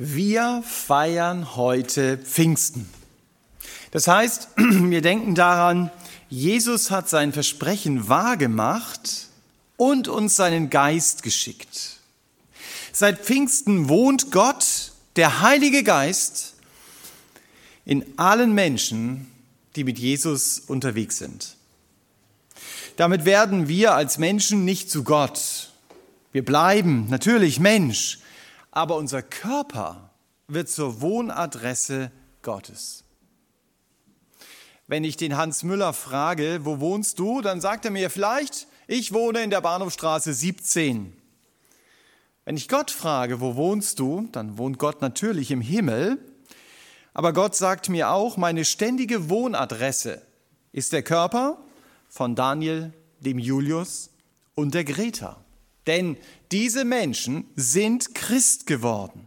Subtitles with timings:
[0.00, 2.88] Wir feiern heute Pfingsten.
[3.90, 5.90] Das heißt, wir denken daran,
[6.30, 9.26] Jesus hat sein Versprechen wahrgemacht
[9.76, 11.96] und uns seinen Geist geschickt.
[12.92, 16.54] Seit Pfingsten wohnt Gott, der Heilige Geist,
[17.84, 19.26] in allen Menschen,
[19.74, 21.56] die mit Jesus unterwegs sind.
[22.94, 25.72] Damit werden wir als Menschen nicht zu Gott.
[26.30, 28.20] Wir bleiben natürlich Mensch,
[28.70, 30.10] aber unser Körper
[30.46, 32.10] wird zur Wohnadresse
[32.42, 33.04] Gottes.
[34.86, 39.12] Wenn ich den Hans Müller frage, wo wohnst du, dann sagt er mir vielleicht, ich
[39.12, 41.14] wohne in der Bahnhofstraße 17.
[42.46, 46.18] Wenn ich Gott frage, wo wohnst du, dann wohnt Gott natürlich im Himmel,
[47.12, 50.22] aber Gott sagt mir auch, meine ständige Wohnadresse
[50.72, 51.58] ist der Körper
[52.08, 54.10] von Daniel, dem Julius
[54.54, 55.44] und der Greta.
[55.86, 56.16] Denn
[56.52, 59.26] diese Menschen sind Christ geworden.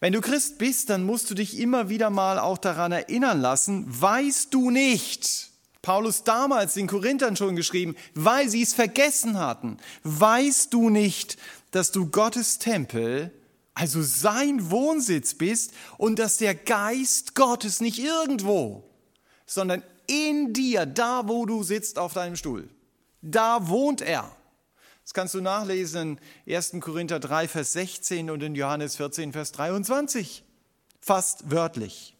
[0.00, 3.84] Wenn du Christ bist, dann musst du dich immer wieder mal auch daran erinnern lassen,
[3.86, 5.50] weißt du nicht,
[5.82, 11.36] Paulus damals den Korinthern schon geschrieben, weil sie es vergessen hatten, weißt du nicht,
[11.70, 13.30] dass du Gottes Tempel,
[13.74, 18.84] also sein Wohnsitz bist und dass der Geist Gottes nicht irgendwo,
[19.46, 22.68] sondern in dir, da wo du sitzt auf deinem Stuhl,
[23.22, 24.34] da wohnt er.
[25.10, 26.76] Das kannst du nachlesen in 1.
[26.78, 30.44] Korinther 3, Vers 16 und in Johannes 14, Vers 23.
[31.00, 32.16] Fast wörtlich.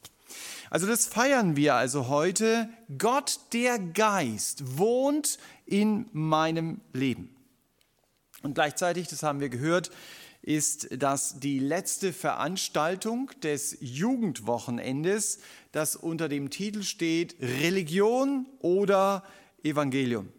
[0.70, 2.68] Also das feiern wir also heute.
[2.98, 7.32] Gott, der Geist, wohnt in meinem Leben.
[8.42, 9.92] Und gleichzeitig, das haben wir gehört,
[10.42, 15.38] ist das die letzte Veranstaltung des Jugendwochenendes,
[15.70, 19.22] das unter dem Titel steht Religion oder
[19.62, 20.32] Evangelium.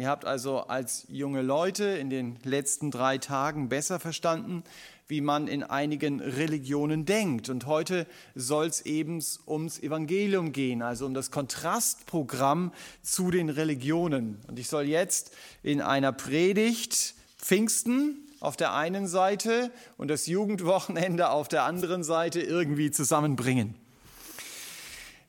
[0.00, 4.64] Ihr habt also als junge Leute in den letzten drei Tagen besser verstanden,
[5.08, 7.50] wie man in einigen Religionen denkt.
[7.50, 14.38] Und heute soll es eben ums Evangelium gehen, also um das Kontrastprogramm zu den Religionen.
[14.48, 15.32] Und ich soll jetzt
[15.62, 22.40] in einer Predigt Pfingsten auf der einen Seite und das Jugendwochenende auf der anderen Seite
[22.40, 23.74] irgendwie zusammenbringen.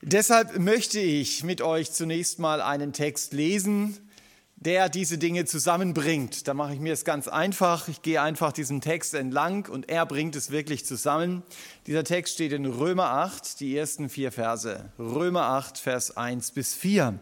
[0.02, 3.98] Deshalb möchte ich mit euch zunächst mal einen Text lesen,
[4.62, 6.48] der diese Dinge zusammenbringt.
[6.48, 7.88] Da mache ich mir es ganz einfach.
[7.88, 11.42] Ich gehe einfach diesen Text entlang und er bringt es wirklich zusammen.
[11.88, 14.92] Dieser Text steht in Römer 8, die ersten vier Verse.
[15.00, 17.20] Römer 8, Vers 1 bis 4.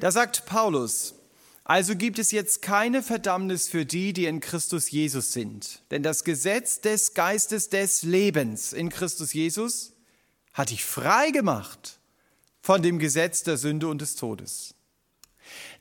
[0.00, 1.14] Da sagt Paulus,
[1.62, 5.82] also gibt es jetzt keine Verdammnis für die, die in Christus Jesus sind.
[5.92, 9.92] Denn das Gesetz des Geistes des Lebens in Christus Jesus
[10.52, 12.00] hat dich frei gemacht
[12.60, 14.74] von dem Gesetz der Sünde und des Todes.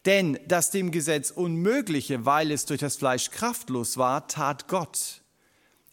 [0.05, 5.21] Denn das dem Gesetz Unmögliche, weil es durch das Fleisch kraftlos war, tat Gott,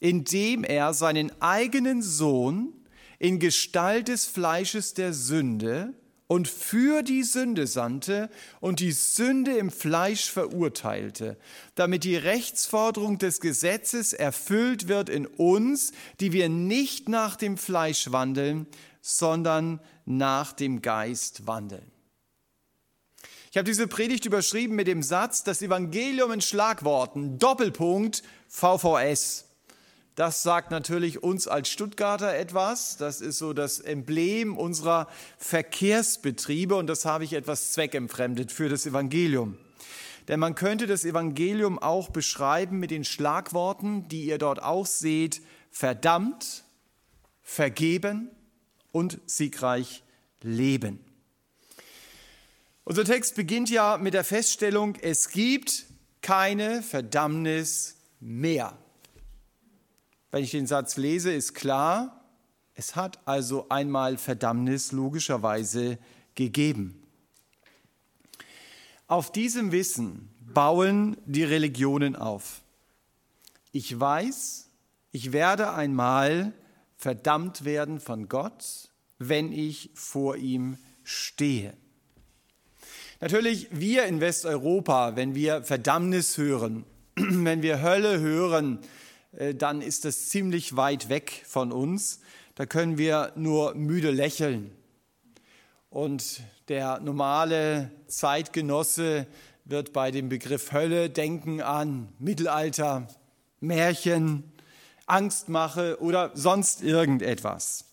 [0.01, 2.73] indem er seinen eigenen Sohn
[3.19, 5.95] in Gestalt des Fleisches der Sünde
[6.27, 11.37] und für die Sünde sandte und die Sünde im Fleisch verurteilte,
[11.75, 18.11] damit die Rechtsforderung des Gesetzes erfüllt wird in uns, die wir nicht nach dem Fleisch
[18.11, 18.67] wandeln,
[19.03, 22.00] sondern nach dem Geist wandeln.
[23.53, 29.47] Ich habe diese Predigt überschrieben mit dem Satz, das Evangelium in Schlagworten, Doppelpunkt VVS.
[30.15, 32.97] Das sagt natürlich uns als Stuttgarter etwas.
[32.97, 35.09] Das ist so das Emblem unserer
[35.39, 39.59] Verkehrsbetriebe und das habe ich etwas zweckentfremdet für das Evangelium.
[40.29, 45.43] Denn man könnte das Evangelium auch beschreiben mit den Schlagworten, die ihr dort auch seht,
[45.73, 46.63] verdammt,
[47.43, 48.31] vergeben
[48.93, 50.05] und siegreich
[50.41, 51.10] leben.
[52.91, 55.87] Unser Text beginnt ja mit der Feststellung, es gibt
[56.23, 58.77] keine Verdammnis mehr.
[60.33, 62.25] Wenn ich den Satz lese, ist klar,
[62.75, 65.99] es hat also einmal Verdammnis logischerweise
[66.35, 67.01] gegeben.
[69.07, 72.61] Auf diesem Wissen bauen die Religionen auf.
[73.71, 74.69] Ich weiß,
[75.13, 76.53] ich werde einmal
[76.97, 78.91] verdammt werden von Gott,
[79.21, 81.73] wenn ich vor ihm stehe.
[83.23, 86.87] Natürlich, wir in Westeuropa, wenn wir Verdammnis hören,
[87.17, 88.79] wenn wir Hölle hören,
[89.37, 92.21] äh, dann ist das ziemlich weit weg von uns.
[92.55, 94.71] Da können wir nur müde lächeln.
[95.91, 99.27] Und der normale Zeitgenosse
[99.67, 103.07] wird bei dem Begriff Hölle denken an Mittelalter,
[103.61, 104.51] Märchen,
[105.05, 107.90] Angstmache oder sonst irgendetwas.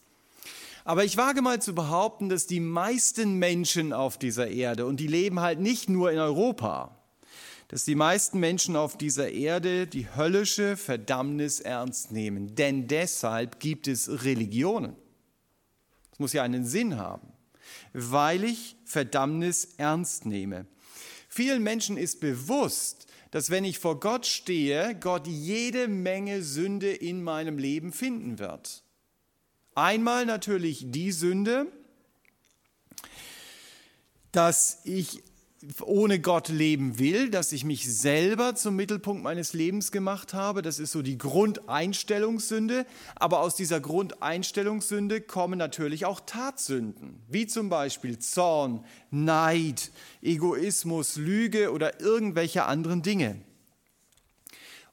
[0.88, 5.08] Aber ich wage mal zu behaupten, dass die meisten Menschen auf dieser Erde, und die
[5.08, 6.98] leben halt nicht nur in Europa,
[7.68, 12.56] dass die meisten Menschen auf dieser Erde die höllische Verdammnis ernst nehmen.
[12.56, 14.96] Denn deshalb gibt es Religionen.
[16.14, 17.34] Es muss ja einen Sinn haben,
[17.92, 20.68] weil ich Verdammnis ernst nehme.
[21.28, 27.24] Vielen Menschen ist bewusst, dass wenn ich vor Gott stehe, Gott jede Menge Sünde in
[27.24, 28.86] meinem Leben finden wird.
[29.78, 31.68] Einmal natürlich die Sünde,
[34.32, 35.22] dass ich
[35.84, 40.64] ohne Gott leben will, dass ich mich selber zum Mittelpunkt meines Lebens gemacht habe.
[40.64, 42.88] Das ist so die Grundeinstellungssünde.
[43.18, 49.92] Aber aus dieser Grundeinstellungssünde kommen natürlich auch Tatsünden, wie zum Beispiel Zorn, Neid,
[50.24, 53.40] Egoismus, Lüge oder irgendwelche anderen Dinge.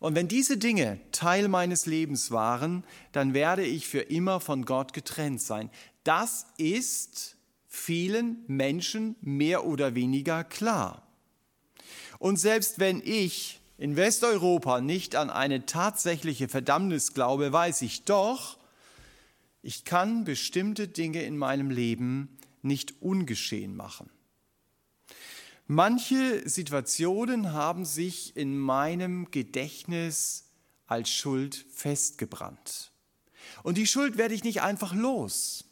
[0.01, 4.93] Und wenn diese Dinge Teil meines Lebens waren, dann werde ich für immer von Gott
[4.93, 5.71] getrennt sein.
[6.03, 7.37] Das ist
[7.69, 11.07] vielen Menschen mehr oder weniger klar.
[12.19, 18.59] Und selbst wenn ich in Westeuropa nicht an eine tatsächliche Verdammnis glaube, weiß ich doch,
[19.63, 22.29] ich kann bestimmte Dinge in meinem Leben
[22.63, 24.11] nicht ungeschehen machen.
[25.67, 30.45] Manche Situationen haben sich in meinem Gedächtnis
[30.87, 32.93] als Schuld festgebrannt.
[33.63, 35.65] Und die Schuld werde ich nicht einfach los.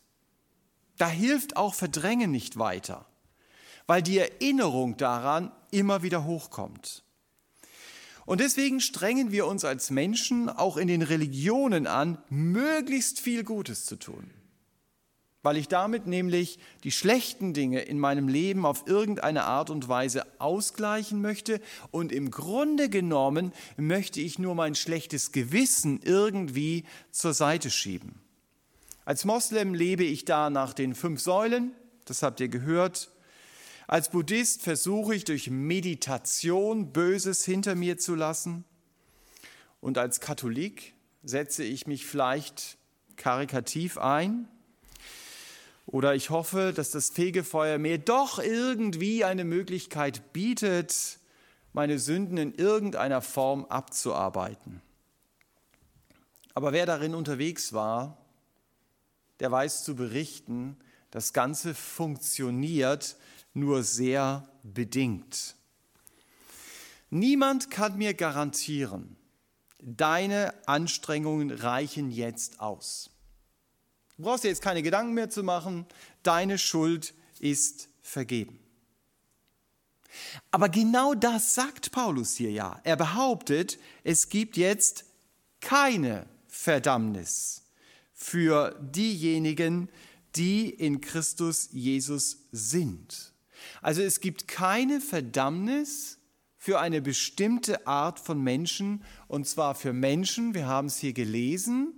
[0.97, 3.07] Da hilft auch Verdrängen nicht weiter,
[3.87, 7.05] weil die Erinnerung daran immer wieder hochkommt.
[8.25, 13.85] Und deswegen strengen wir uns als Menschen auch in den Religionen an, möglichst viel Gutes
[13.85, 14.31] zu tun,
[15.43, 20.25] weil ich damit nämlich die schlechten Dinge in meinem Leben auf irgendeine Art und Weise
[20.41, 21.61] ausgleichen möchte
[21.91, 28.21] und im Grunde genommen möchte ich nur mein schlechtes Gewissen irgendwie zur Seite schieben.
[29.05, 31.73] Als Moslem lebe ich da nach den fünf Säulen,
[32.05, 33.11] das habt ihr gehört.
[33.89, 38.65] Als Buddhist versuche ich durch Meditation Böses hinter mir zu lassen.
[39.81, 40.95] Und als Katholik
[41.25, 42.79] setze ich mich vielleicht
[43.17, 44.49] karikativ ein.
[45.93, 51.19] Oder ich hoffe, dass das Fegefeuer mir doch irgendwie eine Möglichkeit bietet,
[51.75, 54.81] meine Sünden in irgendeiner Form abzuarbeiten.
[56.55, 58.17] Aber wer darin unterwegs war,
[59.41, 60.79] der weiß zu berichten,
[61.11, 63.17] das Ganze funktioniert
[63.53, 65.57] nur sehr bedingt.
[67.11, 69.19] Niemand kann mir garantieren,
[69.79, 73.12] deine Anstrengungen reichen jetzt aus.
[74.17, 75.87] Du brauchst dir jetzt keine Gedanken mehr zu machen,
[76.23, 78.59] deine Schuld ist vergeben.
[80.51, 82.81] Aber genau das sagt Paulus hier ja.
[82.85, 85.05] Er behauptet, es gibt jetzt
[85.61, 87.63] keine Verdammnis
[88.13, 89.89] für diejenigen,
[90.37, 93.33] die in Christus Jesus sind.
[93.81, 96.19] Also es gibt keine Verdammnis
[96.59, 101.93] für eine bestimmte Art von Menschen, und zwar für Menschen, wir haben es hier gelesen,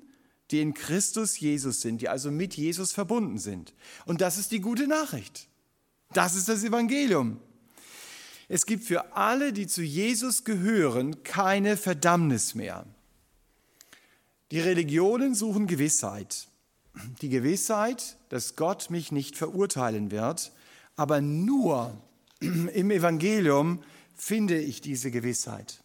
[0.55, 3.75] die in Christus Jesus sind, die also mit Jesus verbunden sind.
[4.07, 5.49] Und das ist die gute Nachricht.
[6.13, 7.41] Das ist das Evangelium.
[8.49, 12.87] Es gibt für alle, die zu Jesus gehören, keine Verdammnis mehr.
[14.53, 16.47] Die Religionen suchen Gewissheit.
[17.21, 20.53] Die Gewissheit, dass Gott mich nicht verurteilen wird,
[20.95, 22.01] aber nur
[22.39, 23.83] im Evangelium
[24.15, 25.83] finde ich diese Gewissheit.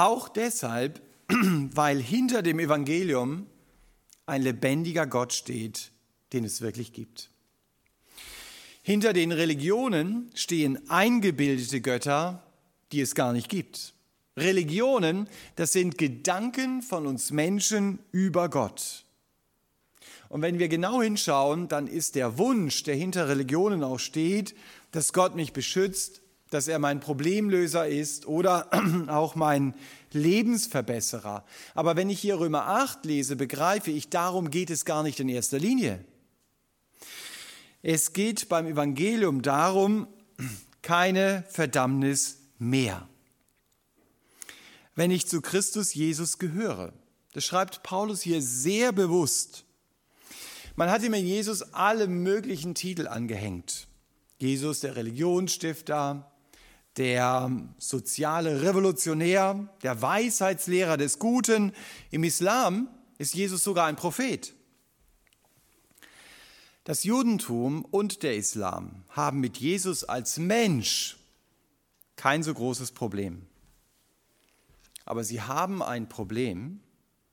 [0.00, 3.46] Auch deshalb, weil hinter dem Evangelium
[4.24, 5.90] ein lebendiger Gott steht,
[6.32, 7.28] den es wirklich gibt.
[8.82, 12.42] Hinter den Religionen stehen eingebildete Götter,
[12.92, 13.92] die es gar nicht gibt.
[14.38, 19.04] Religionen, das sind Gedanken von uns Menschen über Gott.
[20.30, 24.54] Und wenn wir genau hinschauen, dann ist der Wunsch, der hinter Religionen auch steht,
[24.92, 28.68] dass Gott mich beschützt, dass er mein Problemlöser ist oder
[29.08, 29.74] auch mein
[30.12, 31.44] Lebensverbesserer.
[31.74, 35.28] Aber wenn ich hier Römer 8 lese, begreife ich, darum geht es gar nicht in
[35.28, 36.04] erster Linie.
[37.82, 40.08] Es geht beim Evangelium darum,
[40.82, 43.08] keine Verdammnis mehr.
[44.94, 46.92] Wenn ich zu Christus Jesus gehöre,
[47.32, 49.64] das schreibt Paulus hier sehr bewusst.
[50.76, 53.86] Man hat ihm in Jesus alle möglichen Titel angehängt.
[54.38, 56.29] Jesus, der Religionsstifter,
[56.96, 61.72] der soziale Revolutionär, der Weisheitslehrer des Guten.
[62.10, 64.54] Im Islam ist Jesus sogar ein Prophet.
[66.84, 71.18] Das Judentum und der Islam haben mit Jesus als Mensch
[72.16, 73.46] kein so großes Problem.
[75.04, 76.80] Aber sie haben ein Problem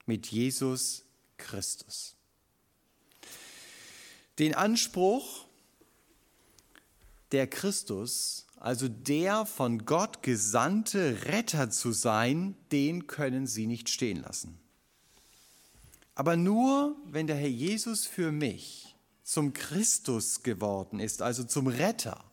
[0.06, 1.04] mit Jesus
[1.38, 2.16] Christus.
[4.40, 5.46] Den Anspruch,
[7.32, 14.22] der Christus, also der von Gott gesandte Retter zu sein, den können sie nicht stehen
[14.22, 14.60] lassen.
[16.16, 22.24] Aber nur, wenn der Herr Jesus für mich zum Christus geworden ist, also zum Retter,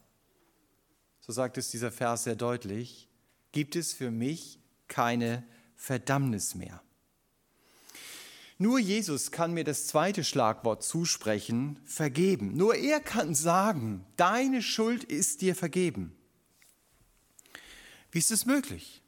[1.21, 3.09] so sagt es dieser Vers sehr deutlich,
[3.53, 5.45] gibt es für mich keine
[5.77, 6.84] Verdammnis mehr.
[8.57, 12.57] Nur Jesus kann mir das zweite Schlagwort zusprechen, vergeben.
[12.57, 16.17] Nur er kann sagen, deine Schuld ist dir vergeben.
[18.13, 19.03] Wie ist es möglich?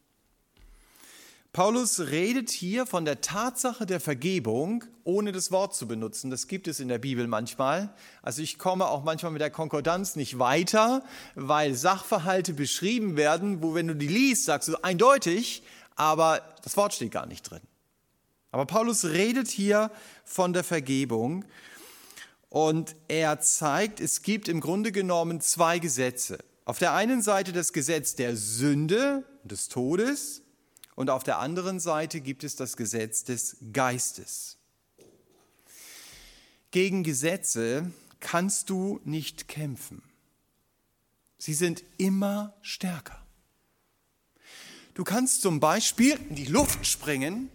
[1.52, 6.30] Paulus redet hier von der Tatsache der Vergebung, ohne das Wort zu benutzen.
[6.30, 7.94] Das gibt es in der Bibel manchmal.
[8.20, 11.02] Also ich komme auch manchmal mit der Konkordanz nicht weiter,
[11.34, 15.62] weil Sachverhalte beschrieben werden, wo wenn du die liest, sagst du eindeutig,
[15.94, 17.62] aber das Wort steht gar nicht drin.
[18.56, 19.90] Aber Paulus redet hier
[20.24, 21.44] von der Vergebung
[22.48, 26.38] und er zeigt, es gibt im Grunde genommen zwei Gesetze.
[26.64, 30.40] Auf der einen Seite das Gesetz der Sünde, des Todes
[30.94, 34.56] und auf der anderen Seite gibt es das Gesetz des Geistes.
[36.70, 40.02] Gegen Gesetze kannst du nicht kämpfen.
[41.36, 43.22] Sie sind immer stärker.
[44.94, 47.50] Du kannst zum Beispiel in die Luft springen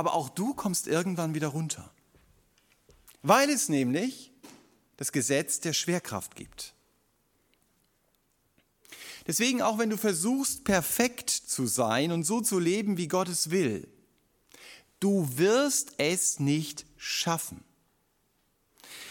[0.00, 1.92] aber auch du kommst irgendwann wieder runter.
[3.20, 4.32] Weil es nämlich
[4.96, 6.72] das Gesetz der Schwerkraft gibt.
[9.26, 13.50] Deswegen, auch wenn du versuchst, perfekt zu sein und so zu leben, wie Gott es
[13.50, 13.88] will,
[15.00, 17.62] du wirst es nicht schaffen.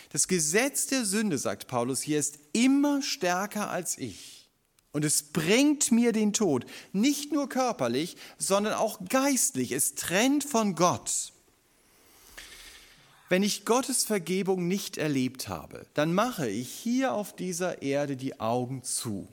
[0.09, 4.38] Das Gesetz der Sünde, sagt Paulus hier, ist immer stärker als ich.
[4.91, 9.71] Und es bringt mir den Tod, nicht nur körperlich, sondern auch geistlich.
[9.71, 11.31] Es trennt von Gott.
[13.29, 18.39] Wenn ich Gottes Vergebung nicht erlebt habe, dann mache ich hier auf dieser Erde die
[18.39, 19.27] Augen zu.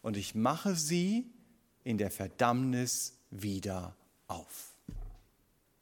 [0.00, 1.26] Und ich mache sie
[1.84, 3.94] in der Verdammnis wieder
[4.28, 4.74] auf.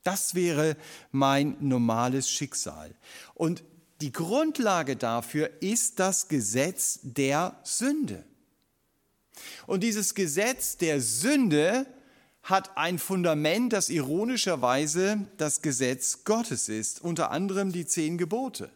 [0.02, 0.76] Das wäre
[1.12, 2.94] mein normales Schicksal.
[3.34, 3.62] Und
[4.00, 8.24] die Grundlage dafür ist das Gesetz der Sünde.
[9.66, 11.86] Und dieses Gesetz der Sünde
[12.42, 18.70] hat ein Fundament, das ironischerweise das Gesetz Gottes ist, unter anderem die zehn Gebote.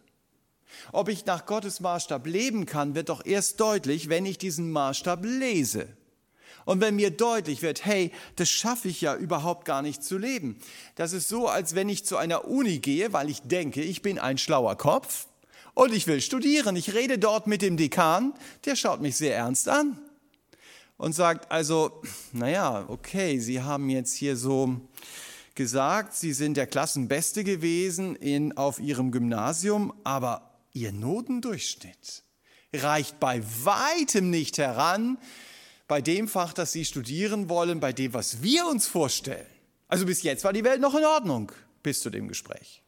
[0.93, 5.25] Ob ich nach Gottes Maßstab leben kann, wird doch erst deutlich, wenn ich diesen Maßstab
[5.25, 5.89] lese.
[6.69, 10.59] Und wenn mir deutlich wird, hey, das schaffe ich ja überhaupt gar nicht zu leben.
[10.97, 14.19] Das ist so, als wenn ich zu einer Uni gehe, weil ich denke, ich bin
[14.19, 15.29] ein schlauer Kopf
[15.73, 16.77] und ich will studieren.
[16.77, 18.35] Ich rede dort mit dem Dekan,
[18.67, 19.99] der schaut mich sehr ernst an
[20.99, 24.79] und sagt, also, naja, okay, Sie haben jetzt hier so
[25.55, 32.25] gesagt, Sie sind der Klassenbeste gewesen in, auf Ihrem Gymnasium, aber Ihr Notendurchschnitt
[32.75, 35.17] reicht bei weitem nicht heran
[35.89, 39.47] bei dem Fach, das Sie studieren wollen, bei dem, was wir uns vorstellen.
[39.89, 41.51] Also bis jetzt war die Welt noch in Ordnung,
[41.83, 42.83] bis zu dem Gespräch.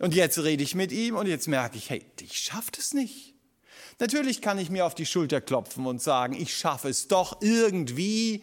[0.00, 3.34] Und jetzt rede ich mit ihm und jetzt merke ich, hey, ich schaffe das nicht.
[4.00, 8.42] Natürlich kann ich mir auf die Schulter klopfen und sagen, ich schaffe es doch irgendwie,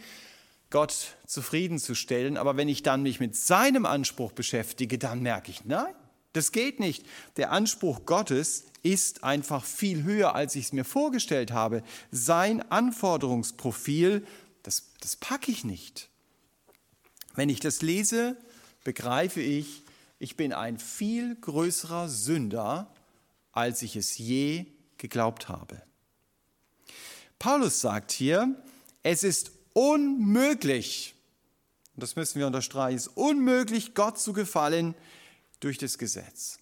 [0.70, 2.38] Gott zufriedenzustellen.
[2.38, 5.94] Aber wenn ich dann mich mit seinem Anspruch beschäftige, dann merke ich, nein,
[6.34, 7.06] das geht nicht.
[7.38, 11.84] Der Anspruch Gottes ist einfach viel höher, als ich es mir vorgestellt habe.
[12.12, 14.26] Sein Anforderungsprofil,
[14.64, 16.10] das, das packe ich nicht.
[17.36, 18.38] Wenn ich das lese,
[18.84, 19.84] begreife ich,
[20.20, 22.94] ich bin ein viel größerer Sünder,
[23.52, 24.66] als ich es je
[24.98, 25.82] geglaubt habe.
[27.40, 28.56] Paulus sagt hier,
[29.04, 31.16] es ist unmöglich,
[31.96, 34.94] und das müssen wir unterstreichen, es ist unmöglich, Gott zu gefallen,
[35.62, 36.60] durch das Gesetz.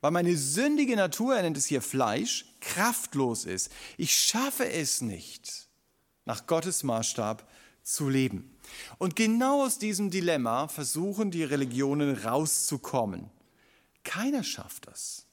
[0.00, 3.70] Weil meine sündige Natur, er nennt es hier Fleisch, kraftlos ist.
[3.98, 5.68] Ich schaffe es nicht,
[6.24, 7.48] nach Gottes Maßstab
[7.82, 8.56] zu leben.
[8.98, 13.30] Und genau aus diesem Dilemma versuchen die Religionen rauszukommen.
[14.02, 15.26] Keiner schafft das.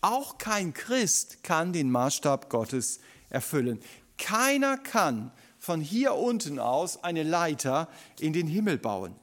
[0.00, 3.00] Auch kein Christ kann den Maßstab Gottes
[3.30, 3.80] erfüllen.
[4.18, 7.88] Keiner kann von hier unten aus eine Leiter
[8.20, 9.16] in den Himmel bauen.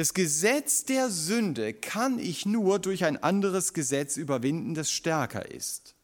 [0.00, 5.94] Das Gesetz der Sünde kann ich nur durch ein anderes Gesetz überwinden, das stärker ist.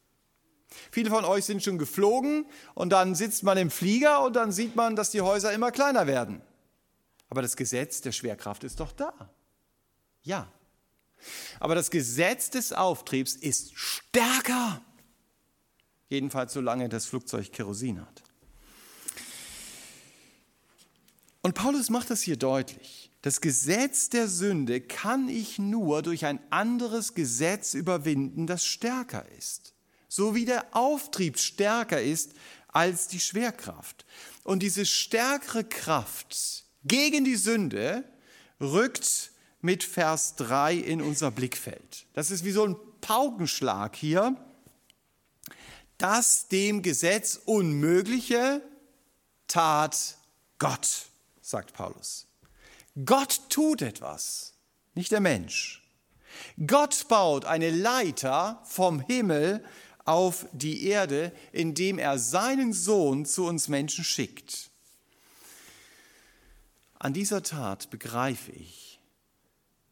[0.91, 4.75] Viele von euch sind schon geflogen und dann sitzt man im Flieger und dann sieht
[4.75, 6.43] man, dass die Häuser immer kleiner werden.
[7.29, 9.31] Aber das Gesetz der Schwerkraft ist doch da.
[10.21, 10.47] Ja.
[11.59, 14.79] Aber das Gesetz des Auftriebs ist stärker.
[16.07, 18.21] Jedenfalls solange das Flugzeug Kerosin hat.
[21.41, 23.06] Und Paulus macht das hier deutlich.
[23.21, 29.73] Das Gesetz der Sünde kann ich nur durch ein anderes Gesetz überwinden, das stärker ist.
[30.07, 32.31] so wie der Auftrieb stärker ist
[32.69, 34.05] als die Schwerkraft.
[34.43, 38.03] Und diese stärkere Kraft gegen die Sünde
[38.61, 39.31] rückt
[39.61, 42.05] mit Vers 3 in unser Blickfeld.
[42.13, 44.35] Das ist wie so ein Paukenschlag hier.
[45.97, 48.61] Das dem Gesetz Unmögliche
[49.47, 50.17] tat
[50.59, 51.07] Gott,
[51.41, 52.26] sagt Paulus.
[53.05, 54.53] Gott tut etwas,
[54.95, 55.83] nicht der Mensch.
[56.65, 59.63] Gott baut eine Leiter vom Himmel
[60.05, 64.71] auf die Erde, indem er seinen Sohn zu uns Menschen schickt.
[66.99, 68.99] An dieser Tat begreife ich,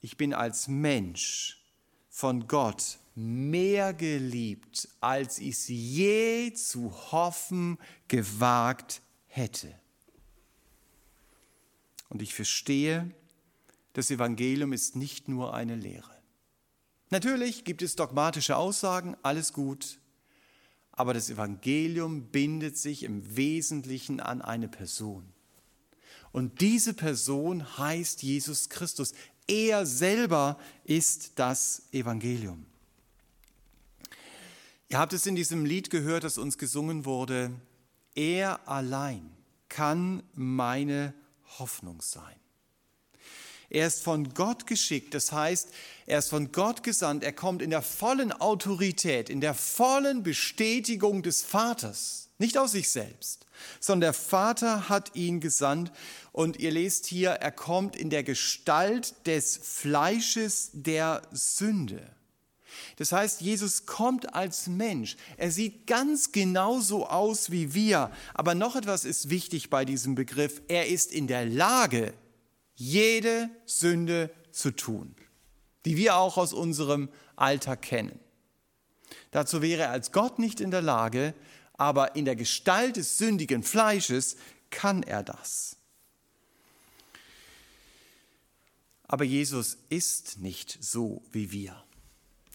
[0.01, 1.63] ich bin als Mensch
[2.09, 9.73] von Gott mehr geliebt, als ich es je zu hoffen gewagt hätte.
[12.15, 13.11] Und ich verstehe,
[13.91, 16.15] das Evangelium ist nicht nur eine Lehre.
[17.09, 19.99] Natürlich gibt es dogmatische Aussagen, alles gut,
[20.93, 25.25] aber das Evangelium bindet sich im Wesentlichen an eine Person.
[26.31, 29.11] Und diese Person heißt Jesus Christus.
[29.45, 32.65] Er selber ist das Evangelium.
[34.87, 37.51] Ihr habt es in diesem Lied gehört, das uns gesungen wurde.
[38.15, 39.29] Er allein
[39.67, 41.13] kann meine
[41.59, 42.35] Hoffnung sein.
[43.69, 45.69] Er ist von Gott geschickt, das heißt,
[46.05, 51.23] er ist von Gott gesandt, er kommt in der vollen Autorität, in der vollen Bestätigung
[51.23, 53.45] des Vaters, nicht aus sich selbst,
[53.79, 55.91] sondern der Vater hat ihn gesandt
[56.31, 62.15] und ihr lest hier, er kommt in der Gestalt des Fleisches der Sünde.
[62.97, 65.17] Das heißt, Jesus kommt als Mensch.
[65.37, 68.11] Er sieht ganz genauso aus wie wir.
[68.33, 70.61] Aber noch etwas ist wichtig bei diesem Begriff.
[70.69, 72.13] Er ist in der Lage,
[72.75, 75.15] jede Sünde zu tun,
[75.85, 78.17] die wir auch aus unserem Alltag kennen.
[79.31, 81.33] Dazu wäre er als Gott nicht in der Lage,
[81.73, 84.37] aber in der Gestalt des sündigen Fleisches
[84.69, 85.75] kann er das.
[89.07, 91.84] Aber Jesus ist nicht so wie wir.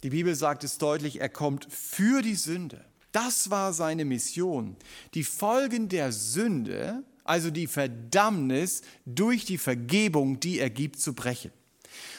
[0.03, 2.85] Die Bibel sagt es deutlich, er kommt für die Sünde.
[3.13, 4.77] Das war seine Mission.
[5.15, 11.53] Die Folgen der Sünde also die Verdammnis durch die Vergebung, die er gibt, zu brechen.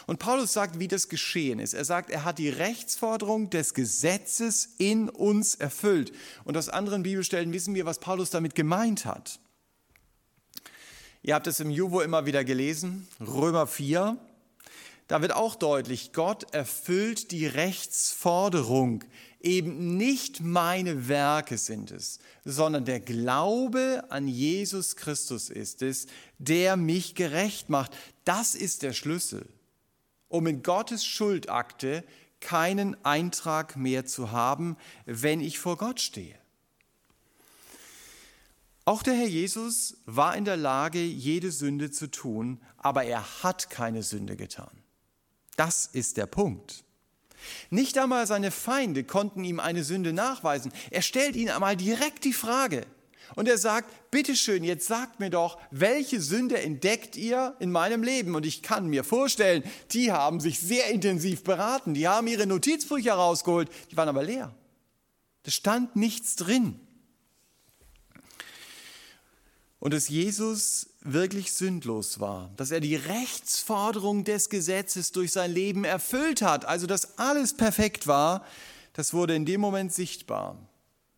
[0.07, 1.73] Und Paulus sagt, wie das geschehen ist.
[1.73, 6.13] Er sagt, er hat die Rechtsforderung des Gesetzes in uns erfüllt.
[6.45, 9.39] Und aus anderen Bibelstellen wissen wir, was Paulus damit gemeint hat.
[11.23, 14.17] Ihr habt es im Juvo immer wieder gelesen, Römer 4.
[15.11, 19.03] Da wird auch deutlich, Gott erfüllt die Rechtsforderung
[19.41, 26.77] eben nicht meine Werke sind es, sondern der Glaube an Jesus Christus ist es, der
[26.77, 27.91] mich gerecht macht.
[28.23, 29.49] Das ist der Schlüssel,
[30.29, 32.05] um in Gottes Schuldakte
[32.39, 36.39] keinen Eintrag mehr zu haben, wenn ich vor Gott stehe.
[38.85, 43.69] Auch der Herr Jesus war in der Lage, jede Sünde zu tun, aber er hat
[43.69, 44.81] keine Sünde getan.
[45.61, 46.83] Das ist der Punkt.
[47.69, 50.73] Nicht einmal seine Feinde konnten ihm eine Sünde nachweisen.
[50.89, 52.83] Er stellt ihnen einmal direkt die Frage.
[53.35, 58.33] Und er sagt, bitteschön, jetzt sagt mir doch, welche Sünde entdeckt ihr in meinem Leben?
[58.33, 61.93] Und ich kann mir vorstellen, die haben sich sehr intensiv beraten.
[61.93, 63.69] Die haben ihre Notizbücher rausgeholt.
[63.91, 64.55] Die waren aber leer.
[65.43, 66.79] Da stand nichts drin
[69.81, 75.85] und dass Jesus wirklich sündlos war, dass er die Rechtsforderung des Gesetzes durch sein Leben
[75.85, 78.45] erfüllt hat, also dass alles perfekt war,
[78.93, 80.69] das wurde in dem Moment sichtbar,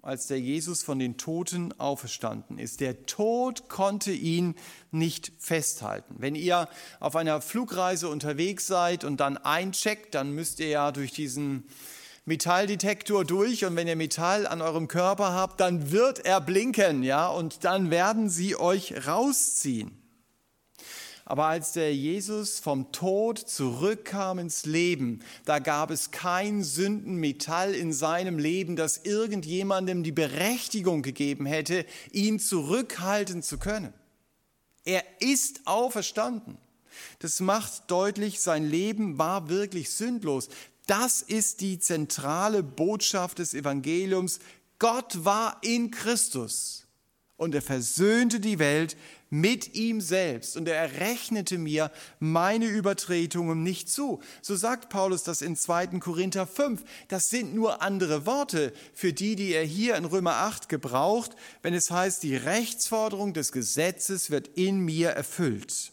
[0.02, 2.80] als der Jesus von den Toten auferstanden ist.
[2.80, 4.56] Der Tod konnte ihn
[4.91, 6.15] nicht festhalten.
[6.19, 6.69] Wenn ihr
[7.02, 11.65] auf einer Flugreise unterwegs seid und dann eincheckt, dann müsst ihr ja durch diesen
[12.25, 17.27] Metalldetektor durch und wenn ihr Metall an eurem Körper habt, dann wird er blinken, ja,
[17.27, 20.03] und dann werden sie euch rausziehen.
[21.25, 27.93] Aber als der Jesus vom Tod zurückkam ins Leben, da gab es kein Sündenmetall in
[27.93, 33.93] seinem Leben, das irgendjemandem die Berechtigung gegeben hätte, ihn zurückhalten zu können.
[34.86, 36.57] Er ist auferstanden.
[37.19, 40.49] Das macht deutlich, sein Leben war wirklich sündlos.
[40.86, 44.39] Das ist die zentrale Botschaft des Evangeliums.
[44.80, 46.88] Gott war in Christus
[47.38, 48.98] und er versöhnte die Welt
[49.30, 54.22] mit ihm selbst und er errechnete mir meine Übertretungen nicht zu.
[54.41, 55.88] So sagt Paulus das in 2.
[56.00, 56.84] Korinther 5.
[57.08, 61.32] Das sind nur andere Worte für die, die er hier in Römer 8 gebraucht,
[61.63, 65.92] wenn es heißt, die Rechtsforderung des Gesetzes wird in mir erfüllt.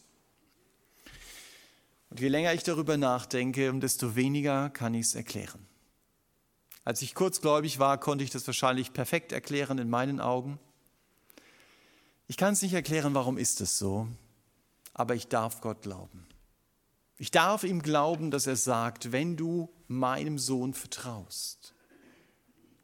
[2.10, 5.66] Und je länger ich darüber nachdenke, desto weniger kann ich es erklären.
[6.84, 10.58] Als ich kurzgläubig war, konnte ich das wahrscheinlich perfekt erklären in meinen Augen.
[12.26, 14.08] Ich kann es nicht erklären, warum ist es so,
[14.92, 16.26] aber ich darf Gott glauben.
[17.16, 21.74] Ich darf ihm glauben, dass er sagt, wenn du meinem Sohn vertraust,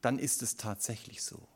[0.03, 1.49] dann ist es tatsächlich so,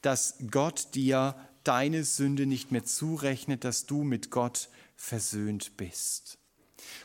[0.00, 6.39] dass Gott dir deine Sünde nicht mehr zurechnet, dass du mit Gott versöhnt bist.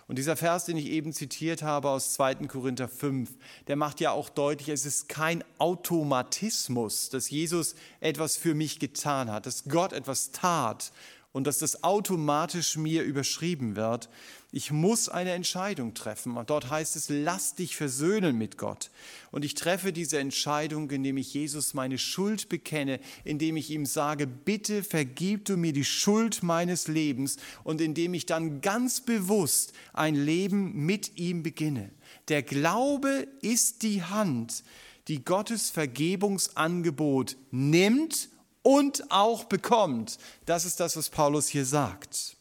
[0.07, 2.35] Und dieser Vers, den ich eben zitiert habe aus 2.
[2.47, 3.29] Korinther 5,
[3.67, 9.31] der macht ja auch deutlich, es ist kein Automatismus, dass Jesus etwas für mich getan
[9.31, 10.91] hat, dass Gott etwas tat
[11.35, 14.07] und dass das automatisch mir überschrieben wird.
[14.53, 16.37] Ich muss eine Entscheidung treffen.
[16.37, 18.89] Und dort heißt es, lass dich versöhnen mit Gott.
[19.31, 24.27] Und ich treffe diese Entscheidung, indem ich Jesus meine Schuld bekenne, indem ich ihm sage,
[24.27, 30.15] bitte vergib du mir die Schuld meines Lebens und indem ich dann ganz bewusst ein
[30.15, 31.91] Leben mit ihm beginne.
[32.29, 34.63] Der Glaube ist die Hand,
[35.09, 38.29] die Gottes Vergebungsangebot nimmt
[38.65, 40.17] und auch bekommt.
[40.47, 42.35] Das ist das, was Paulus hier sagt.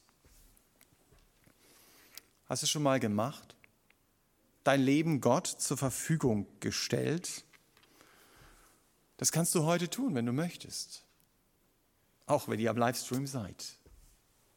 [2.47, 3.55] Hast du schon mal gemacht?
[4.65, 7.45] Dein Leben Gott zur Verfügung gestellt?
[9.19, 11.05] Das kannst du heute tun, wenn du möchtest.
[12.25, 13.77] Auch wenn ihr am Livestream seid.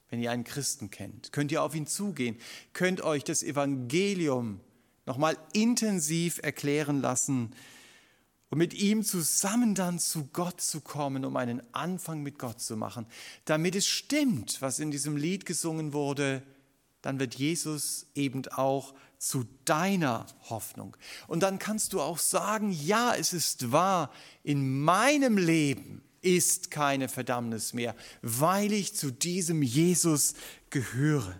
[0.09, 2.39] Wenn ihr einen Christen kennt, könnt ihr auf ihn zugehen,
[2.71, 4.61] könnt euch das Evangelium
[5.05, 7.53] nochmal intensiv erklären lassen,
[8.49, 12.77] und mit ihm zusammen dann zu Gott zu kommen, um einen Anfang mit Gott zu
[12.77, 13.05] machen,
[13.45, 16.43] damit es stimmt, was in diesem Lied gesungen wurde,
[17.01, 20.95] dann wird Jesus eben auch zu deiner Hoffnung.
[21.27, 24.11] Und dann kannst du auch sagen, ja, es ist wahr,
[24.43, 30.33] in meinem Leben ist keine Verdammnis mehr, weil ich zu diesem Jesus
[30.69, 31.39] gehöre.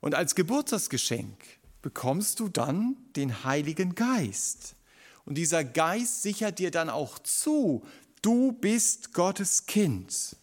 [0.00, 1.38] Und als Geburtstagsgeschenk
[1.82, 4.76] bekommst du dann den Heiligen Geist.
[5.24, 7.84] Und dieser Geist sichert dir dann auch zu,
[8.22, 10.36] du bist Gottes Kind.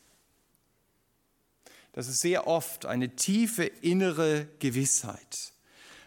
[1.94, 5.54] Das ist sehr oft eine tiefe innere Gewissheit.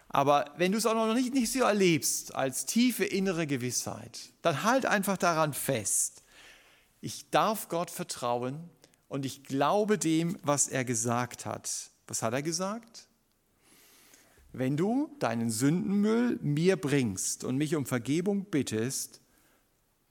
[0.09, 4.63] Aber wenn du es auch noch nicht, nicht so erlebst als tiefe innere Gewissheit, dann
[4.63, 6.23] halt einfach daran fest.
[7.01, 8.71] Ich darf Gott vertrauen
[9.09, 11.91] und ich glaube dem, was er gesagt hat.
[12.07, 13.09] Was hat er gesagt?
[14.55, 19.21] Wenn du deinen Sündenmüll mir bringst und mich um Vergebung bittest,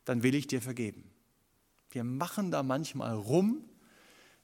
[0.04, 1.10] dann will ich dir vergeben.
[1.92, 3.64] Wir machen da manchmal rum,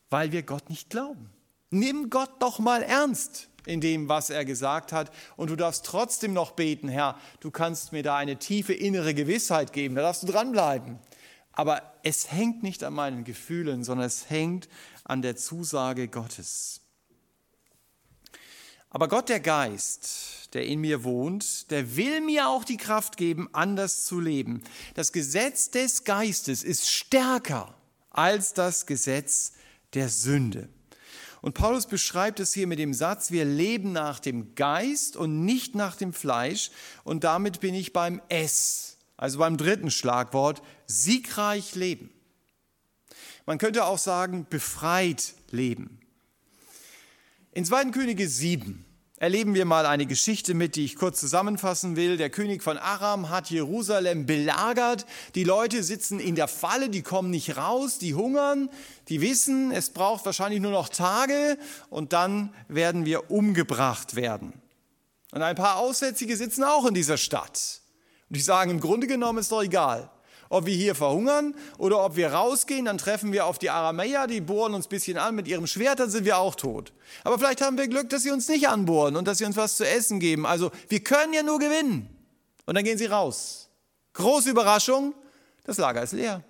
[0.10, 1.30] weil wir Gott nicht glauben.
[1.70, 5.12] Nimm Gott doch mal ernst in dem, was er gesagt hat.
[5.36, 9.74] Und du darfst trotzdem noch beten, Herr, du kannst mir da eine tiefe innere Gewissheit
[9.74, 9.96] geben.
[9.96, 10.98] Da darfst du dranbleiben.
[11.52, 14.70] Aber es hängt nicht an meinen Gefühlen, sondern es hängt
[15.04, 16.82] an der Zusage Gottes.
[18.90, 23.48] Aber Gott der Geist, der in mir wohnt, der will mir auch die Kraft geben,
[23.54, 24.64] anders zu leben.
[24.96, 27.76] Das Gesetz des Geistes ist stärker
[28.10, 29.54] als das Gesetz
[29.94, 30.70] der Sünde.
[31.42, 35.76] Und Paulus beschreibt es hier mit dem Satz, wir leben nach dem Geist und nicht
[35.76, 36.72] nach dem Fleisch.
[37.04, 42.12] Und damit bin ich beim S, also beim dritten Schlagwort, siegreich leben.
[43.46, 46.00] Man könnte auch sagen, befreit leben.
[47.52, 47.86] In 2.
[47.86, 48.86] Könige 7
[49.18, 52.16] erleben wir mal eine Geschichte mit, die ich kurz zusammenfassen will.
[52.16, 55.08] Der König von Aram hat Jerusalem belagert.
[55.34, 58.70] Die Leute sitzen in der Falle, die kommen nicht raus, die hungern,
[59.08, 61.58] die wissen, es braucht wahrscheinlich nur noch Tage
[61.90, 64.54] und dann werden wir umgebracht werden.
[65.32, 67.82] Und ein paar Aussätzige sitzen auch in dieser Stadt.
[68.30, 70.12] Und die sagen, im Grunde genommen ist doch egal.
[70.52, 74.42] Ob wir hier verhungern oder ob wir rausgehen, dann treffen wir auf die Aramäer, die
[74.42, 76.92] bohren uns ein bisschen an mit ihrem Schwert, dann sind wir auch tot.
[77.24, 79.78] Aber vielleicht haben wir Glück, dass sie uns nicht anbohren und dass sie uns was
[79.78, 80.48] zu essen geben.
[80.48, 82.10] Also wir können ja nur gewinnen.
[82.66, 83.70] Und dann gehen sie raus.
[84.14, 85.14] Große Überraschung,
[85.66, 86.44] das Lager ist leer.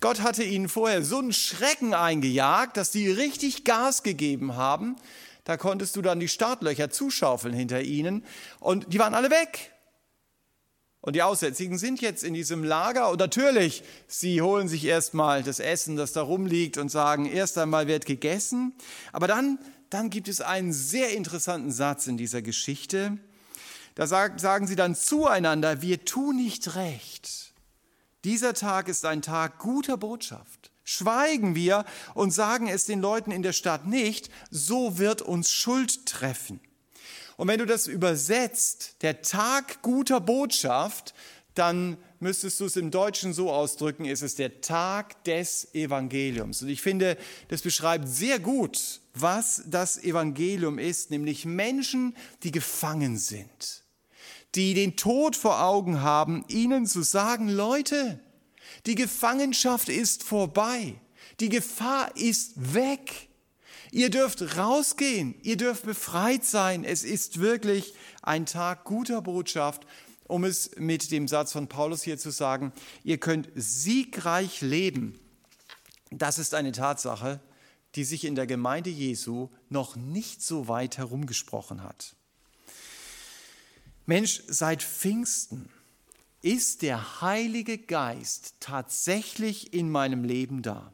[0.00, 4.96] Gott hatte ihnen vorher so einen Schrecken eingejagt, dass die richtig Gas gegeben haben.
[5.44, 8.24] Da konntest du dann die Startlöcher zuschaufeln hinter ihnen
[8.60, 9.72] und die waren alle weg.
[11.02, 15.58] Und die Aussätzigen sind jetzt in diesem Lager und natürlich, sie holen sich erstmal das
[15.58, 18.74] Essen, das da rumliegt und sagen, erst einmal wird gegessen.
[19.12, 19.58] Aber dann,
[19.88, 23.16] dann gibt es einen sehr interessanten Satz in dieser Geschichte.
[23.94, 27.54] Da sagen sie dann zueinander, wir tun nicht recht.
[28.24, 30.70] Dieser Tag ist ein Tag guter Botschaft.
[30.84, 36.04] Schweigen wir und sagen es den Leuten in der Stadt nicht, so wird uns Schuld
[36.04, 36.60] treffen.
[37.40, 41.14] Und wenn du das übersetzt, der Tag guter Botschaft,
[41.54, 46.60] dann müsstest du es im Deutschen so ausdrücken, ist es der Tag des Evangeliums.
[46.60, 47.16] Und ich finde,
[47.48, 53.84] das beschreibt sehr gut, was das Evangelium ist, nämlich Menschen, die gefangen sind,
[54.54, 58.20] die den Tod vor Augen haben, ihnen zu sagen, Leute,
[58.84, 61.00] die Gefangenschaft ist vorbei,
[61.40, 63.29] die Gefahr ist weg.
[63.92, 66.84] Ihr dürft rausgehen, ihr dürft befreit sein.
[66.84, 69.86] Es ist wirklich ein Tag guter Botschaft,
[70.28, 72.72] um es mit dem Satz von Paulus hier zu sagen,
[73.02, 75.18] ihr könnt siegreich leben.
[76.10, 77.40] Das ist eine Tatsache,
[77.96, 82.14] die sich in der Gemeinde Jesu noch nicht so weit herumgesprochen hat.
[84.06, 85.68] Mensch, seit Pfingsten
[86.42, 90.92] ist der Heilige Geist tatsächlich in meinem Leben da.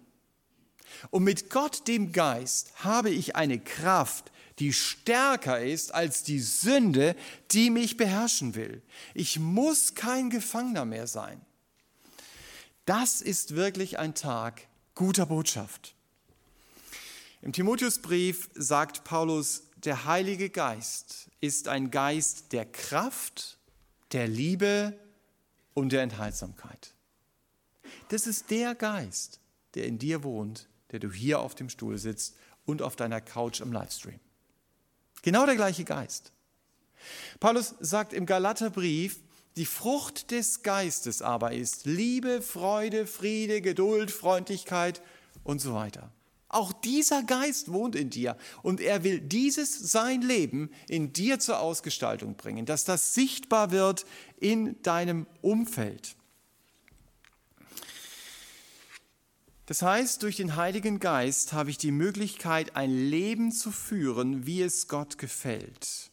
[1.10, 7.14] Und mit Gott, dem Geist, habe ich eine Kraft, die stärker ist als die Sünde,
[7.50, 8.82] die mich beherrschen will.
[9.14, 11.40] Ich muss kein Gefangener mehr sein.
[12.86, 14.62] Das ist wirklich ein Tag
[14.94, 15.94] guter Botschaft.
[17.42, 23.58] Im Timotheusbrief sagt Paulus, der Heilige Geist ist ein Geist der Kraft,
[24.12, 24.98] der Liebe
[25.74, 26.94] und der Enthaltsamkeit.
[28.08, 29.40] Das ist der Geist,
[29.74, 33.60] der in dir wohnt, der du hier auf dem Stuhl sitzt und auf deiner Couch
[33.60, 34.20] im Livestream.
[35.22, 36.32] Genau der gleiche Geist.
[37.40, 39.20] Paulus sagt im Galaterbrief,
[39.56, 45.00] die Frucht des Geistes aber ist Liebe, Freude, Friede, Geduld, Freundlichkeit
[45.44, 46.12] und so weiter.
[46.48, 51.60] Auch dieser Geist wohnt in dir und er will dieses sein Leben in dir zur
[51.60, 54.06] Ausgestaltung bringen, dass das sichtbar wird
[54.38, 56.16] in deinem Umfeld.
[59.66, 64.62] Das heißt, durch den Heiligen Geist habe ich die Möglichkeit, ein Leben zu führen, wie
[64.62, 66.12] es Gott gefällt.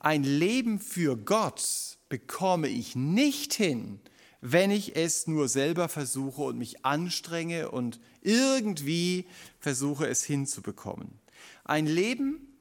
[0.00, 4.00] Ein Leben für Gott bekomme ich nicht hin,
[4.40, 9.26] wenn ich es nur selber versuche und mich anstrenge und irgendwie
[9.60, 11.20] versuche es hinzubekommen.
[11.64, 12.56] Ein Leben,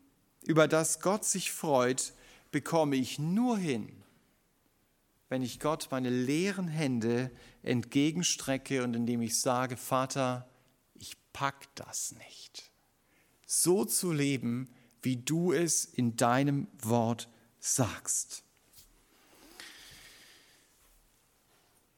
[0.45, 2.13] über das Gott sich freut,
[2.51, 3.89] bekomme ich nur hin,
[5.35, 7.29] wenn ich Gott meine leeren Hände
[7.61, 10.49] entgegenstrecke und indem ich sage, Vater,
[10.93, 12.71] ich pack das nicht.
[13.45, 14.69] So zu leben,
[15.01, 17.27] wie du es in deinem Wort
[17.59, 18.43] sagst.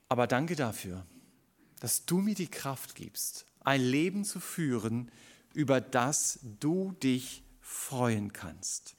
[0.10, 1.06] Aber danke dafür,
[1.80, 5.12] dass du mir die Kraft gibst, ein Leben zu führen,
[5.54, 8.96] über das du dich freuen kannst.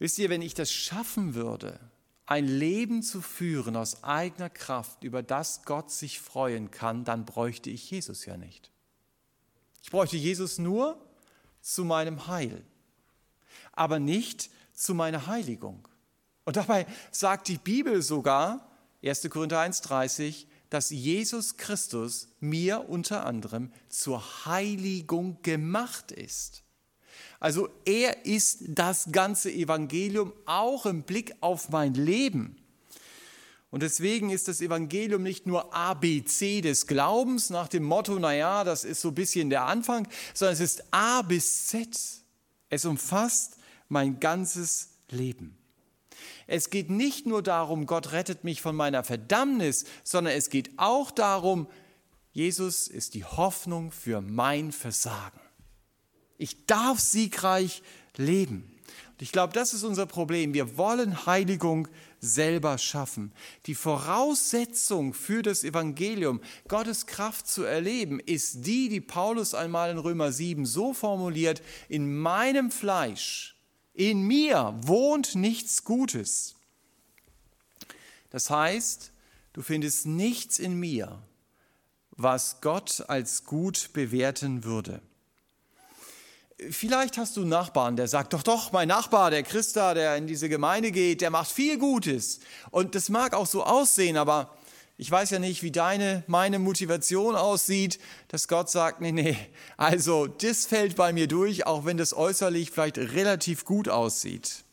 [0.00, 1.78] Wisst ihr, wenn ich das schaffen würde,
[2.26, 7.70] ein Leben zu führen aus eigener Kraft, über das Gott sich freuen kann, dann bräuchte
[7.70, 8.70] ich Jesus ja nicht.
[9.82, 11.00] Ich bräuchte Jesus nur
[11.60, 12.64] zu meinem Heil,
[13.72, 15.86] aber nicht zu meiner Heiligung.
[16.44, 18.68] Und dabei sagt die Bibel sogar,
[19.04, 19.28] 1.
[19.30, 26.64] Korinther 1.30, dass Jesus Christus mir unter anderem zur Heiligung gemacht ist.
[27.40, 32.56] Also er ist das ganze Evangelium auch im Blick auf mein Leben.
[33.70, 38.84] Und deswegen ist das Evangelium nicht nur ABC des Glaubens nach dem Motto, naja, das
[38.84, 41.88] ist so ein bisschen der Anfang, sondern es ist A bis Z.
[42.70, 45.56] Es umfasst mein ganzes Leben.
[46.46, 51.10] Es geht nicht nur darum, Gott rettet mich von meiner Verdammnis, sondern es geht auch
[51.10, 51.68] darum,
[52.32, 55.40] Jesus ist die Hoffnung für mein Versagen.
[56.38, 57.82] Ich darf siegreich
[58.16, 58.70] leben.
[59.12, 60.52] Und ich glaube, das ist unser Problem.
[60.52, 61.88] Wir wollen Heiligung
[62.20, 63.32] selber schaffen.
[63.66, 69.98] Die Voraussetzung für das Evangelium, Gottes Kraft zu erleben, ist die, die Paulus einmal in
[69.98, 73.56] Römer 7 so formuliert, in meinem Fleisch,
[73.94, 76.56] in mir wohnt nichts Gutes.
[78.28, 79.12] Das heißt,
[79.54, 81.22] du findest nichts in mir,
[82.10, 85.00] was Gott als gut bewerten würde.
[86.70, 90.26] Vielleicht hast du einen Nachbarn, der sagt, doch, doch, mein Nachbar, der Christa, der in
[90.26, 92.40] diese Gemeinde geht, der macht viel Gutes.
[92.70, 94.56] Und das mag auch so aussehen, aber
[94.96, 99.36] ich weiß ja nicht, wie deine, meine Motivation aussieht, dass Gott sagt, nee, nee,
[99.76, 104.64] also das fällt bei mir durch, auch wenn das äußerlich vielleicht relativ gut aussieht.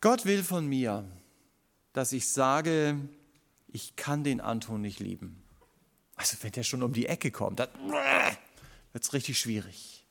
[0.00, 1.04] Gott will von mir,
[1.92, 2.98] dass ich sage,
[3.68, 5.40] ich kann den Anton nicht lieben.
[6.16, 7.68] Also wenn der schon um die Ecke kommt, dann
[8.98, 10.04] wird es richtig schwierig.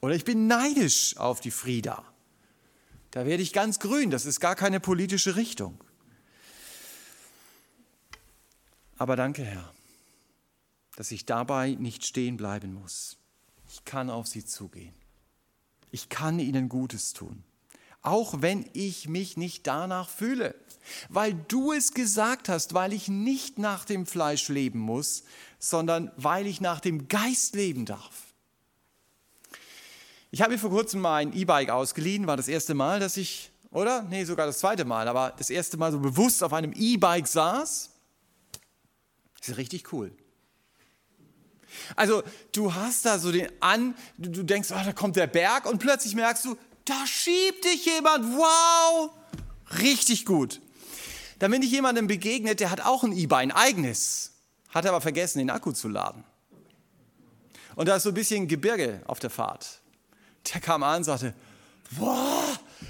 [0.00, 2.04] Oder ich bin neidisch auf die Frieda.
[3.10, 5.82] Da werde ich ganz grün, das ist gar keine politische Richtung.
[8.96, 9.74] Aber danke, Herr,
[10.94, 13.16] dass ich dabei nicht stehen bleiben muss.
[13.68, 14.94] Ich kann auf sie zugehen.
[15.90, 17.42] Ich kann ihnen Gutes tun,
[18.02, 20.54] auch wenn ich mich nicht danach fühle,
[21.08, 25.24] weil du es gesagt hast, weil ich nicht nach dem Fleisch leben muss,
[25.58, 28.30] sondern weil ich nach dem Geist leben darf.
[30.30, 34.02] Ich habe mir vor kurzem mein E-Bike ausgeliehen, war das erste Mal, dass ich, oder?
[34.02, 37.90] Nee, sogar das zweite Mal, aber das erste Mal so bewusst auf einem E-Bike saß.
[39.38, 40.12] Das ist richtig cool.
[41.96, 45.66] Also du hast da so den An, du, du denkst, oh, da kommt der Berg
[45.66, 46.56] und plötzlich merkst du,
[46.90, 49.10] da schiebt dich jemand, wow,
[49.78, 50.60] richtig gut.
[51.38, 54.32] Dann bin ich jemandem begegnet, der hat auch ein E-Bike, ein eigenes,
[54.68, 56.24] hat aber vergessen, den Akku zu laden.
[57.76, 59.80] Und da ist so ein bisschen Gebirge auf der Fahrt.
[60.52, 61.34] Der kam an und sagte,
[61.92, 62.44] boah,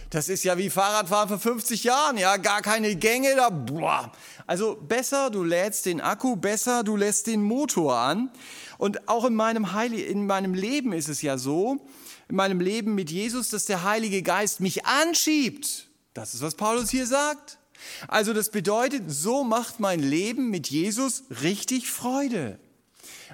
[0.08, 4.10] das ist ja wie Fahrradfahren vor 50 Jahren, ja, gar keine Gänge da, boah.
[4.46, 8.30] Also besser, du lädst den Akku, besser, du lässt den Motor an.
[8.78, 11.86] Und auch in meinem, Heil in meinem Leben ist es ja so,
[12.30, 15.88] in meinem Leben mit Jesus, dass der Heilige Geist mich anschiebt.
[16.14, 17.58] Das ist, was Paulus hier sagt.
[18.06, 22.60] Also das bedeutet, so macht mein Leben mit Jesus richtig Freude.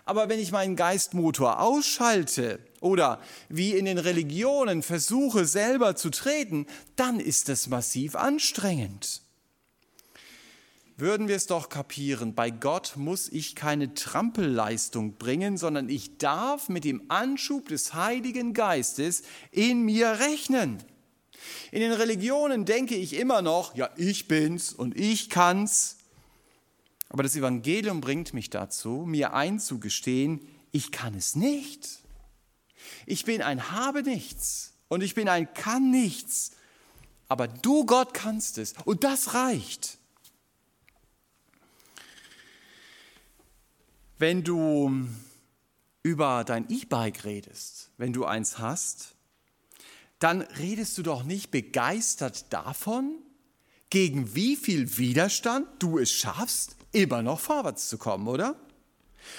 [0.06, 6.66] Aber wenn ich meinen Geistmotor ausschalte oder wie in den Religionen versuche selber zu treten,
[6.94, 9.20] dann ist das massiv anstrengend.
[10.98, 16.70] Würden wir es doch kapieren, bei Gott muss ich keine Trampelleistung bringen, sondern ich darf
[16.70, 20.82] mit dem Anschub des Heiligen Geistes in mir rechnen.
[21.70, 25.98] In den Religionen denke ich immer noch, ja, ich bin's und ich kann's.
[27.10, 30.40] Aber das Evangelium bringt mich dazu, mir einzugestehen,
[30.72, 32.00] ich kann es nicht.
[33.04, 36.52] Ich bin ein Habe nichts und ich bin ein Kann nichts.
[37.28, 39.95] Aber du, Gott, kannst es und das reicht.
[44.18, 45.06] Wenn du
[46.02, 49.14] über dein E-Bike redest, wenn du eins hast,
[50.18, 53.18] dann redest du doch nicht begeistert davon,
[53.90, 58.56] gegen wie viel Widerstand du es schaffst, immer noch vorwärts zu kommen, oder?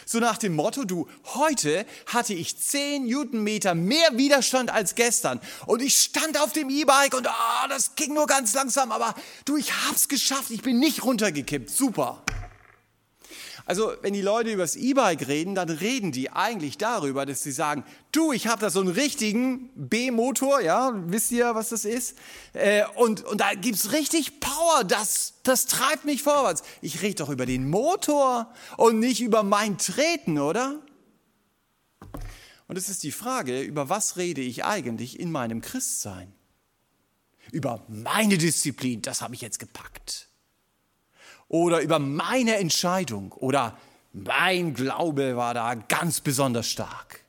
[0.06, 5.82] So nach dem Motto, du, heute hatte ich 10 Newtonmeter mehr Widerstand als gestern und
[5.82, 9.74] ich stand auf dem E-Bike und ah, das ging nur ganz langsam, aber du, ich
[9.88, 12.22] hab's geschafft, ich bin nicht runtergekippt, super.
[13.68, 17.52] Also wenn die Leute über das E-Bike reden, dann reden die eigentlich darüber, dass sie
[17.52, 22.18] sagen, du, ich habe da so einen richtigen B-Motor, ja, wisst ihr, was das ist?
[22.54, 26.64] Äh, und, und da gibt's richtig Power, das, das treibt mich vorwärts.
[26.82, 30.82] Ich rede doch über den Motor und nicht über mein Treten, oder?
[32.70, 36.34] Und es ist die Frage, über was rede ich eigentlich in meinem Christsein?
[37.52, 40.30] Über meine Disziplin, das habe ich jetzt gepackt
[41.50, 43.78] oder über meine Entscheidung oder
[44.14, 47.22] mein Glaube war da ganz besonders stark.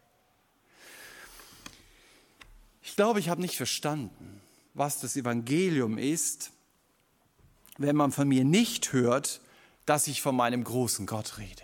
[2.83, 4.41] Ich glaube, ich habe nicht verstanden,
[4.75, 6.51] was das Evangelium ist,
[7.77, 9.41] wenn man von mir nicht hört,
[9.87, 11.63] dass ich von meinem großen Gott rede.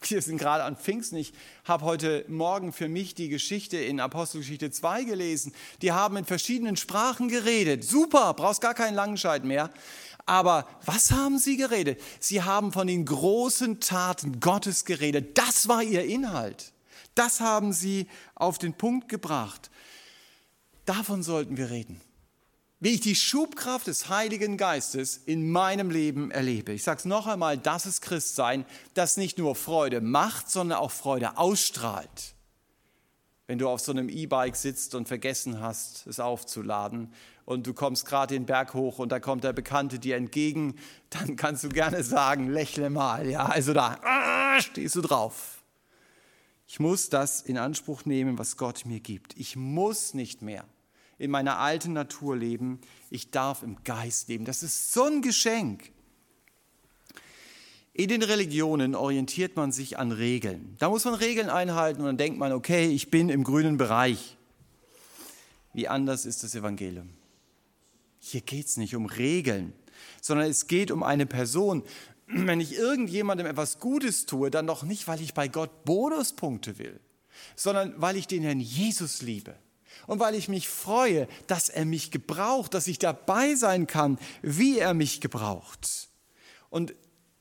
[0.00, 1.16] Wir sind gerade an Pfingsten.
[1.16, 1.32] Ich
[1.64, 5.54] habe heute Morgen für mich die Geschichte in Apostelgeschichte 2 gelesen.
[5.80, 7.84] Die haben in verschiedenen Sprachen geredet.
[7.84, 9.70] Super, brauchst gar keinen Langenscheid mehr.
[10.26, 12.00] Aber was haben sie geredet?
[12.18, 15.36] Sie haben von den großen Taten Gottes geredet.
[15.36, 16.72] Das war ihr Inhalt.
[17.14, 19.70] Das haben sie auf den Punkt gebracht.
[20.86, 22.00] Davon sollten wir reden.
[22.80, 26.72] Wie ich die Schubkraft des Heiligen Geistes in meinem Leben erlebe.
[26.72, 30.90] Ich sage es noch einmal, das ist Christsein, das nicht nur Freude macht, sondern auch
[30.90, 32.34] Freude ausstrahlt.
[33.46, 37.12] Wenn du auf so einem E-Bike sitzt und vergessen hast, es aufzuladen,
[37.44, 40.76] und du kommst gerade den Berg hoch und da kommt der Bekannte dir entgegen,
[41.10, 45.62] dann kannst du gerne sagen, lächle mal, ja, also da ah, stehst du drauf.
[46.66, 49.36] Ich muss das in Anspruch nehmen, was Gott mir gibt.
[49.36, 50.64] Ich muss nicht mehr
[51.18, 52.80] in meiner alten Natur leben,
[53.10, 54.44] ich darf im Geist leben.
[54.44, 55.92] Das ist so ein Geschenk.
[57.96, 60.74] In den Religionen orientiert man sich an Regeln.
[60.80, 64.36] Da muss man Regeln einhalten und dann denkt man, okay, ich bin im grünen Bereich.
[65.72, 67.10] Wie anders ist das Evangelium?
[68.18, 69.72] Hier geht es nicht um Regeln,
[70.20, 71.84] sondern es geht um eine Person.
[72.26, 76.98] Wenn ich irgendjemandem etwas Gutes tue, dann doch nicht, weil ich bei Gott Bonuspunkte will,
[77.54, 79.54] sondern weil ich den Herrn Jesus liebe
[80.08, 84.80] und weil ich mich freue, dass er mich gebraucht, dass ich dabei sein kann, wie
[84.80, 86.08] er mich gebraucht.
[86.70, 86.94] Und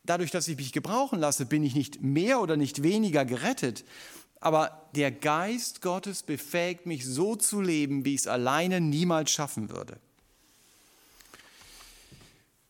[0.03, 3.83] dadurch, dass ich mich gebrauchen lasse, bin ich nicht mehr oder nicht weniger gerettet,
[4.39, 9.69] aber der Geist Gottes befähigt mich so zu leben, wie ich es alleine niemals schaffen
[9.69, 9.97] würde.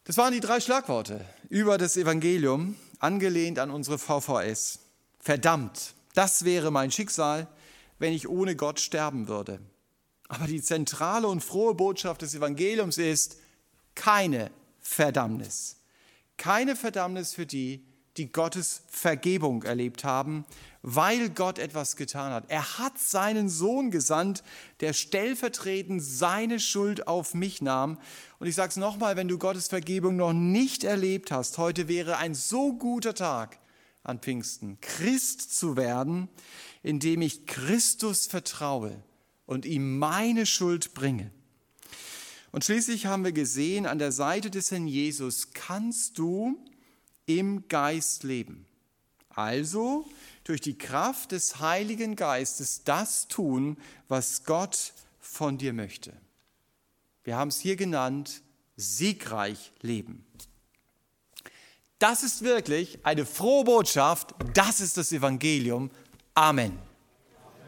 [0.04, 4.80] Das waren die drei Schlagworte über das Evangelium, angelehnt an unsere VVS.
[5.20, 7.48] Verdammt, das wäre mein Schicksal,
[8.00, 9.60] wenn ich ohne Gott sterben würde.
[10.28, 13.38] Aber die zentrale und frohe Botschaft des Evangeliums ist
[13.96, 15.78] keine Verdammnis.
[16.38, 17.86] Keine Verdammnis für die,
[18.18, 20.46] die Gottes Vergebung erlebt haben,
[20.82, 22.46] weil Gott etwas getan hat.
[22.50, 24.44] Er hat seinen Sohn gesandt,
[24.82, 27.98] der stellvertretend seine Schuld auf mich nahm.
[28.40, 32.18] Und ich sage es nochmal, wenn du Gottes Vergebung noch nicht erlebt hast, heute wäre
[32.18, 33.60] ein so guter Tag
[34.04, 36.28] an Pfingsten, Christ zu werden,
[36.84, 39.02] indem ich Christus vertraue
[39.46, 41.32] und ihm meine Schuld bringe.
[42.54, 46.56] Und schließlich haben wir gesehen, an der Seite des Herrn Jesus kannst du
[47.26, 48.68] im Geist leben.
[49.30, 50.06] Also
[50.44, 53.76] durch die Kraft des Heiligen Geistes das tun,
[54.08, 56.14] was Gott von dir möchte.
[57.24, 58.44] Wir haben es hier genannt,
[58.76, 60.24] siegreich leben.
[61.98, 65.90] Das ist wirklich eine frohe Botschaft, das ist das Evangelium.
[66.36, 66.78] Amen.